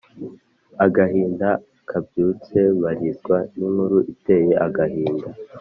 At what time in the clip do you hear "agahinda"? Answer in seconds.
0.85-1.49, 4.67-5.27